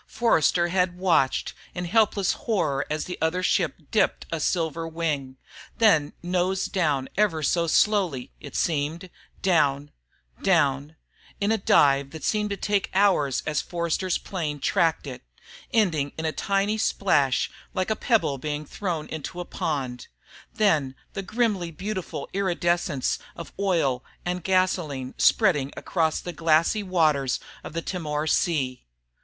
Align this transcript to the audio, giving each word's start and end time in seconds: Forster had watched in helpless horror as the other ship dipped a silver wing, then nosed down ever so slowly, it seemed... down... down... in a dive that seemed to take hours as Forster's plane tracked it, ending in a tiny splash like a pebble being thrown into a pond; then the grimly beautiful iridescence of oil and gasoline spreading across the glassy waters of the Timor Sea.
Forster 0.07 0.69
had 0.69 0.97
watched 0.97 1.53
in 1.75 1.85
helpless 1.85 2.33
horror 2.33 2.87
as 2.89 3.05
the 3.05 3.19
other 3.21 3.43
ship 3.43 3.75
dipped 3.91 4.25
a 4.31 4.39
silver 4.39 4.87
wing, 4.87 5.37
then 5.77 6.13
nosed 6.23 6.73
down 6.73 7.07
ever 7.17 7.43
so 7.43 7.67
slowly, 7.67 8.31
it 8.39 8.55
seemed... 8.55 9.11
down... 9.43 9.91
down... 10.41 10.95
in 11.39 11.51
a 11.51 11.57
dive 11.59 12.09
that 12.13 12.23
seemed 12.23 12.49
to 12.49 12.57
take 12.57 12.89
hours 12.95 13.43
as 13.45 13.61
Forster's 13.61 14.17
plane 14.17 14.59
tracked 14.59 15.05
it, 15.05 15.21
ending 15.71 16.13
in 16.17 16.25
a 16.25 16.31
tiny 16.31 16.79
splash 16.79 17.51
like 17.75 17.91
a 17.91 17.95
pebble 17.95 18.39
being 18.39 18.65
thrown 18.65 19.05
into 19.05 19.39
a 19.39 19.45
pond; 19.45 20.07
then 20.51 20.95
the 21.13 21.21
grimly 21.21 21.69
beautiful 21.69 22.27
iridescence 22.33 23.19
of 23.35 23.53
oil 23.59 24.03
and 24.25 24.43
gasoline 24.43 25.13
spreading 25.19 25.71
across 25.77 26.19
the 26.19 26.33
glassy 26.33 26.81
waters 26.81 27.39
of 27.63 27.73
the 27.73 27.83
Timor 27.83 28.25
Sea. 28.25 28.83